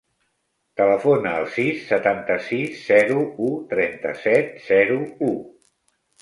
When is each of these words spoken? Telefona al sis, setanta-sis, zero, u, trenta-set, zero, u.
Telefona 0.79 1.33
al 1.41 1.43
sis, 1.57 1.83
setanta-sis, 1.89 2.79
zero, 2.87 3.19
u, 3.49 3.51
trenta-set, 3.75 4.59
zero, 4.71 4.99
u. 5.29 5.33